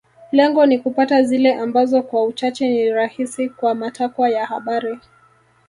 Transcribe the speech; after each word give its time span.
Lengo 0.31 0.65
ni 0.65 0.79
kupata 0.79 1.23
zile 1.23 1.53
ambazo 1.53 2.01
kwa 2.01 2.23
uchache 2.25 2.69
ni 2.69 2.89
rahisi 2.89 3.49
kwa 3.49 3.75
matakwa 3.75 4.29
ya 4.29 4.45
habari 4.45 4.99